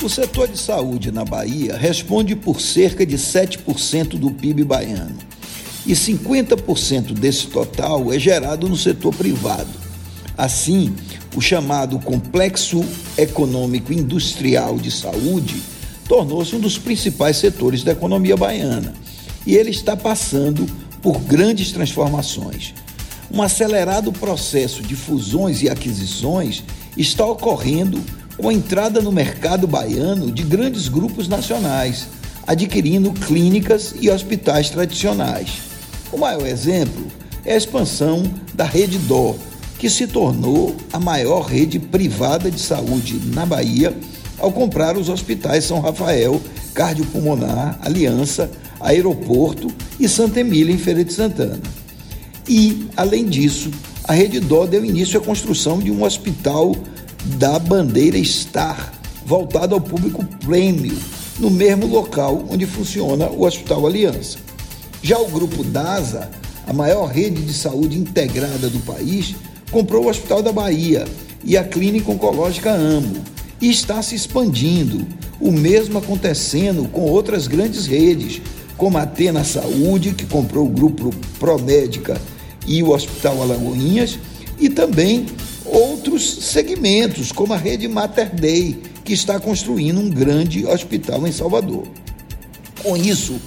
O 0.00 0.08
setor 0.08 0.46
de 0.46 0.56
saúde 0.56 1.10
na 1.10 1.24
Bahia 1.24 1.76
responde 1.76 2.36
por 2.36 2.60
cerca 2.60 3.04
de 3.04 3.18
7% 3.18 4.10
do 4.10 4.30
PIB 4.30 4.62
baiano. 4.62 5.18
E 5.84 5.92
50% 5.92 7.12
desse 7.14 7.48
total 7.48 8.12
é 8.12 8.18
gerado 8.18 8.68
no 8.68 8.76
setor 8.76 9.12
privado. 9.12 9.68
Assim, 10.36 10.94
o 11.34 11.40
chamado 11.40 11.98
Complexo 11.98 12.84
Econômico 13.16 13.92
Industrial 13.92 14.76
de 14.78 14.88
Saúde 14.88 15.60
tornou-se 16.06 16.54
um 16.54 16.60
dos 16.60 16.78
principais 16.78 17.36
setores 17.36 17.82
da 17.82 17.90
economia 17.90 18.36
baiana. 18.36 18.94
E 19.44 19.56
ele 19.56 19.70
está 19.70 19.96
passando 19.96 20.64
por 21.02 21.18
grandes 21.18 21.72
transformações. 21.72 22.72
Um 23.32 23.42
acelerado 23.42 24.12
processo 24.12 24.80
de 24.80 24.94
fusões 24.94 25.60
e 25.60 25.68
aquisições 25.68 26.62
está 26.96 27.26
ocorrendo 27.26 28.00
com 28.38 28.48
a 28.48 28.54
entrada 28.54 29.02
no 29.02 29.10
mercado 29.10 29.66
baiano 29.66 30.30
de 30.30 30.44
grandes 30.44 30.88
grupos 30.88 31.26
nacionais, 31.26 32.06
adquirindo 32.46 33.12
clínicas 33.12 33.94
e 34.00 34.08
hospitais 34.08 34.70
tradicionais. 34.70 35.58
O 36.12 36.16
maior 36.16 36.46
exemplo 36.46 37.06
é 37.44 37.54
a 37.54 37.56
expansão 37.56 38.22
da 38.54 38.64
Rede 38.64 38.96
Dó, 38.98 39.34
que 39.78 39.90
se 39.90 40.06
tornou 40.06 40.74
a 40.92 40.98
maior 40.98 41.42
rede 41.42 41.78
privada 41.78 42.50
de 42.50 42.60
saúde 42.60 43.20
na 43.34 43.44
Bahia 43.44 43.94
ao 44.38 44.52
comprar 44.52 44.96
os 44.96 45.08
hospitais 45.08 45.64
São 45.64 45.80
Rafael, 45.80 46.40
Cardiopulmonar, 46.74 47.78
Aliança, 47.82 48.50
Aeroporto 48.80 49.68
e 49.98 50.08
Santa 50.08 50.40
Emília 50.40 50.74
em 50.74 50.78
Feira 50.78 51.04
de 51.04 51.12
Santana. 51.12 51.60
E, 52.48 52.86
além 52.96 53.26
disso, 53.26 53.70
a 54.04 54.12
Rede 54.12 54.40
Dó 54.40 54.64
deu 54.64 54.84
início 54.84 55.20
à 55.20 55.22
construção 55.22 55.78
de 55.78 55.90
um 55.90 56.04
hospital 56.04 56.74
da 57.36 57.58
bandeira 57.58 58.22
Star, 58.24 58.92
voltado 59.24 59.74
ao 59.74 59.80
público 59.80 60.24
prêmio, 60.44 60.96
no 61.38 61.50
mesmo 61.50 61.86
local 61.86 62.44
onde 62.48 62.66
funciona 62.66 63.26
o 63.26 63.44
Hospital 63.44 63.86
Aliança. 63.86 64.38
Já 65.02 65.18
o 65.18 65.28
grupo 65.28 65.62
DASA, 65.62 66.30
a 66.66 66.72
maior 66.72 67.06
rede 67.06 67.42
de 67.42 67.52
saúde 67.52 67.98
integrada 67.98 68.68
do 68.68 68.80
país, 68.80 69.34
comprou 69.70 70.04
o 70.04 70.08
Hospital 70.08 70.42
da 70.42 70.52
Bahia 70.52 71.04
e 71.44 71.56
a 71.56 71.64
Clínica 71.64 72.10
Oncológica 72.10 72.72
AMO 72.72 73.22
e 73.60 73.70
está 73.70 74.00
se 74.02 74.14
expandindo, 74.14 75.06
o 75.40 75.52
mesmo 75.52 75.98
acontecendo 75.98 76.88
com 76.88 77.02
outras 77.02 77.46
grandes 77.46 77.86
redes, 77.86 78.40
como 78.76 78.96
a 78.98 79.02
Atena 79.02 79.44
Saúde, 79.44 80.14
que 80.14 80.24
comprou 80.26 80.66
o 80.66 80.70
grupo 80.70 81.10
Promédica 81.38 82.20
e 82.66 82.82
o 82.82 82.90
Hospital 82.90 83.42
Alagoinhas, 83.42 84.18
e 84.58 84.68
também 84.68 85.26
outros 85.70 86.46
segmentos, 86.46 87.32
como 87.32 87.52
a 87.52 87.56
rede 87.56 87.88
Mater 87.88 88.34
Dei, 88.34 88.82
que 89.04 89.12
está 89.12 89.38
construindo 89.38 90.00
um 90.00 90.10
grande 90.10 90.66
hospital 90.66 91.26
em 91.26 91.32
Salvador. 91.32 91.86
Com 92.82 92.96
isso, 92.96 93.40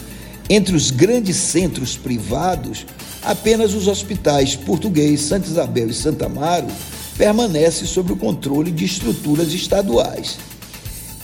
entre 0.49 0.75
os 0.75 0.91
grandes 0.91 1.37
centros 1.37 1.95
privados, 1.97 2.85
apenas 3.21 3.73
os 3.73 3.87
hospitais 3.87 4.55
português 4.55 5.21
Santa 5.21 5.47
Isabel 5.47 5.89
e 5.89 5.93
Santa 5.93 6.25
Amaro 6.25 6.67
permanecem 7.17 7.87
sob 7.87 8.13
o 8.13 8.17
controle 8.17 8.71
de 8.71 8.85
estruturas 8.85 9.53
estaduais. 9.53 10.37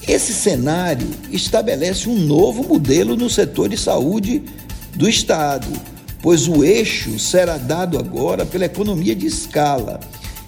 Esse 0.08 0.34
cenário 0.34 1.10
estabelece 1.32 2.08
um 2.08 2.16
novo 2.16 2.64
modelo 2.64 3.16
no 3.16 3.30
setor 3.30 3.70
de 3.70 3.78
saúde 3.78 4.44
do 4.96 5.10
Estado, 5.10 5.68
pois 6.22 6.48
o 6.48 6.64
eixo 6.64 7.20
será 7.20 7.58
dado 7.58 7.98
agora 7.98 8.46
pela 8.46 8.66
economia 8.66 9.16
de 9.16 9.26
escala 9.26 10.00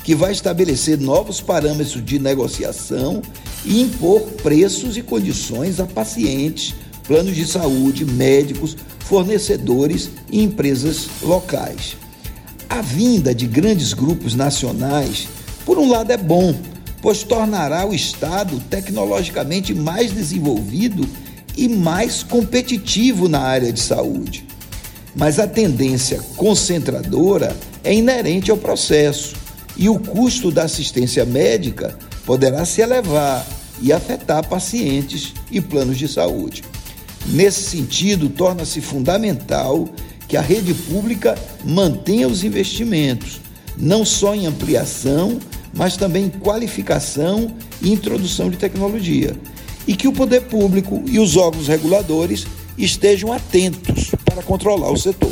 que 0.09 0.15
vai 0.15 0.31
estabelecer 0.31 0.99
novos 0.99 1.39
parâmetros 1.39 2.03
de 2.03 2.17
negociação 2.17 3.21
e 3.63 3.79
impor 3.79 4.21
preços 4.41 4.97
e 4.97 5.03
condições 5.03 5.79
a 5.79 5.85
pacientes, 5.85 6.73
planos 7.03 7.35
de 7.35 7.45
saúde, 7.45 8.05
médicos, 8.05 8.75
fornecedores 9.01 10.09
e 10.31 10.41
empresas 10.41 11.07
locais. 11.21 11.95
A 12.67 12.81
vinda 12.81 13.35
de 13.35 13.45
grandes 13.45 13.93
grupos 13.93 14.33
nacionais, 14.33 15.27
por 15.63 15.77
um 15.77 15.87
lado, 15.87 16.09
é 16.09 16.17
bom, 16.17 16.55
pois 17.03 17.21
tornará 17.21 17.85
o 17.85 17.93
Estado 17.93 18.59
tecnologicamente 18.67 19.75
mais 19.75 20.11
desenvolvido 20.11 21.07
e 21.55 21.69
mais 21.69 22.23
competitivo 22.23 23.29
na 23.29 23.41
área 23.41 23.71
de 23.71 23.79
saúde. 23.79 24.43
Mas 25.15 25.37
a 25.37 25.47
tendência 25.47 26.19
concentradora 26.35 27.55
é 27.83 27.93
inerente 27.93 28.49
ao 28.49 28.57
processo 28.57 29.37
e 29.79 29.87
o 29.87 29.97
custo 29.97 30.51
da 30.51 30.63
assistência 30.63 31.23
médica 31.23 31.97
poderá 32.25 32.65
se 32.65 32.81
elevar 32.81 33.47
e 33.81 33.93
afetar 33.93 34.45
pacientes 34.45 35.33
e 35.49 35.61
planos 35.61 35.97
de 35.97 36.05
saúde. 36.05 36.63
Nesse 37.27 37.63
sentido, 37.63 38.27
torna-se 38.27 38.81
fundamental 38.81 39.87
que 40.27 40.35
a 40.35 40.41
rede 40.41 40.73
pública 40.73 41.37
mantenha 41.63 42.27
os 42.27 42.43
investimentos, 42.43 43.39
não 43.77 44.03
só 44.03 44.35
em 44.35 44.47
ampliação, 44.47 45.39
mas 45.73 45.95
também 45.95 46.25
em 46.25 46.29
qualificação 46.29 47.55
e 47.81 47.89
introdução 47.89 48.49
de 48.49 48.57
tecnologia, 48.57 49.33
e 49.87 49.95
que 49.95 50.09
o 50.09 50.13
poder 50.13 50.41
público 50.41 51.01
e 51.05 51.19
os 51.19 51.37
órgãos 51.37 51.69
reguladores 51.69 52.45
estejam 52.77 53.31
atentos 53.31 54.11
para 54.25 54.43
controlar 54.43 54.91
o 54.91 54.97
setor. 54.97 55.31